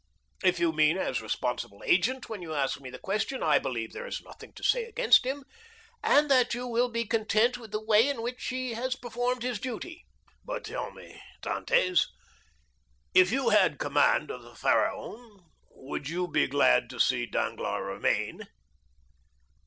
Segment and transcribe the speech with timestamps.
[0.43, 4.07] If you mean as responsible agent when you ask me the question, I believe there
[4.07, 5.43] is nothing to say against him,
[6.01, 9.59] and that you will be content with the way in which he has performed his
[9.59, 10.07] duty."
[10.43, 12.07] "But tell me, Dantès,
[13.13, 15.45] if you had command of the Pharaon
[15.87, 18.47] should you be glad to see Danglars remain?"